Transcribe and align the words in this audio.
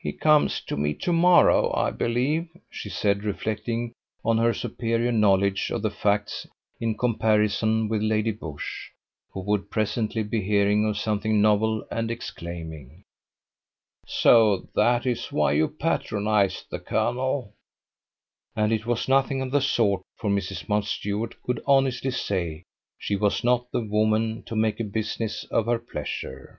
"He 0.00 0.12
comes 0.12 0.60
to 0.62 0.76
me 0.76 0.94
to 0.94 1.12
morrow, 1.12 1.72
I 1.72 1.92
believe," 1.92 2.48
she 2.68 2.88
said, 2.88 3.22
reflecting 3.22 3.92
on 4.24 4.36
her 4.36 4.52
superior 4.52 5.12
knowledge 5.12 5.70
of 5.70 5.84
facts 5.94 6.44
in 6.80 6.98
comparison 6.98 7.86
with 7.86 8.02
Lady 8.02 8.32
Busshe, 8.32 8.90
who 9.30 9.38
would 9.42 9.70
presently 9.70 10.24
be 10.24 10.42
hearing 10.42 10.84
of 10.88 10.98
something 10.98 11.40
novel, 11.40 11.86
and 11.88 12.10
exclaiming: 12.10 13.04
"So, 14.08 14.68
that 14.74 15.06
is 15.06 15.30
why 15.30 15.52
you 15.52 15.68
patronized 15.68 16.66
the 16.70 16.80
colonel!" 16.80 17.52
And 18.56 18.72
it 18.72 18.86
was 18.86 19.06
nothing 19.08 19.40
of 19.40 19.52
the 19.52 19.60
sort, 19.60 20.02
for 20.16 20.28
Mrs. 20.30 20.68
Mountstuart 20.68 21.40
could 21.44 21.62
honestly 21.64 22.10
say 22.10 22.64
she 22.98 23.14
was 23.14 23.44
not 23.44 23.70
the 23.70 23.82
woman 23.84 24.42
to 24.46 24.56
make 24.56 24.80
a 24.80 24.84
business 24.84 25.44
of 25.44 25.66
her 25.66 25.78
pleasure. 25.78 26.58